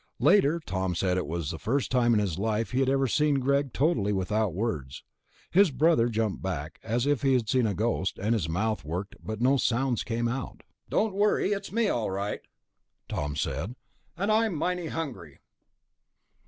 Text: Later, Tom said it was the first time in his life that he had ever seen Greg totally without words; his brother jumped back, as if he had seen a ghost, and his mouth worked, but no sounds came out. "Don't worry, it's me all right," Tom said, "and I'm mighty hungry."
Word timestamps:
Later, 0.17 0.59
Tom 0.59 0.95
said 0.95 1.15
it 1.17 1.27
was 1.27 1.51
the 1.51 1.59
first 1.59 1.91
time 1.91 2.15
in 2.15 2.19
his 2.19 2.39
life 2.39 2.69
that 2.71 2.73
he 2.73 2.79
had 2.79 2.89
ever 2.89 3.05
seen 3.07 3.35
Greg 3.35 3.71
totally 3.71 4.11
without 4.11 4.51
words; 4.51 5.03
his 5.51 5.69
brother 5.69 6.09
jumped 6.09 6.41
back, 6.41 6.79
as 6.81 7.05
if 7.05 7.21
he 7.21 7.33
had 7.33 7.47
seen 7.47 7.67
a 7.67 7.75
ghost, 7.75 8.17
and 8.17 8.33
his 8.33 8.49
mouth 8.49 8.83
worked, 8.83 9.15
but 9.23 9.41
no 9.41 9.57
sounds 9.57 10.03
came 10.03 10.27
out. 10.27 10.63
"Don't 10.89 11.13
worry, 11.13 11.51
it's 11.51 11.71
me 11.71 11.87
all 11.87 12.09
right," 12.09 12.41
Tom 13.07 13.35
said, 13.35 13.75
"and 14.17 14.31
I'm 14.31 14.55
mighty 14.55 14.87
hungry." 14.87 15.37